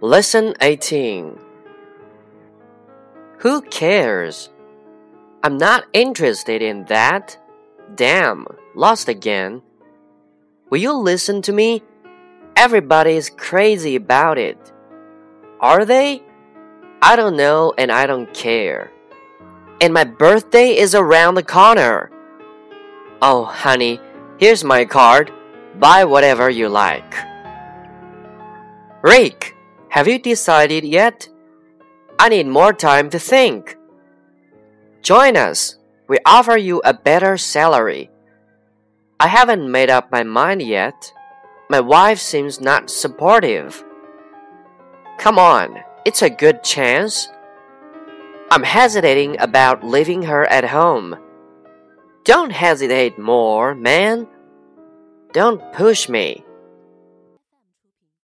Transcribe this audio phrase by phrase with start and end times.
[0.00, 1.36] Lesson 18
[3.38, 4.48] Who cares?
[5.42, 7.36] I'm not interested in that.
[7.96, 9.60] Damn, lost again.
[10.70, 11.82] Will you listen to me?
[12.54, 14.72] Everybody is crazy about it.
[15.58, 16.22] Are they?
[17.02, 18.92] I don't know and I don't care.
[19.80, 22.12] And my birthday is around the corner.
[23.20, 24.00] Oh, honey,
[24.38, 25.32] here's my card.
[25.80, 27.16] Buy whatever you like.
[29.02, 29.56] Rick,
[29.90, 31.28] have you decided yet?
[32.18, 33.76] I need more time to think.
[35.02, 35.76] Join us.
[36.08, 38.10] We offer you a better salary.
[39.20, 41.12] I haven't made up my mind yet.
[41.70, 43.84] My wife seems not supportive.
[45.18, 47.28] Come on, it's a good chance.
[48.50, 51.16] I'm hesitating about leaving her at home.
[52.24, 54.26] Don't hesitate more, man.
[55.32, 56.44] Don't push me.